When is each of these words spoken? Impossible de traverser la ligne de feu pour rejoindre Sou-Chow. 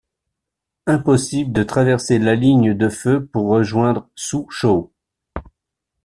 Impossible 0.87 1.51
de 1.53 1.61
traverser 1.61 2.17
la 2.17 2.33
ligne 2.33 2.73
de 2.73 2.89
feu 2.89 3.23
pour 3.27 3.49
rejoindre 3.49 4.09
Sou-Chow. 4.15 4.91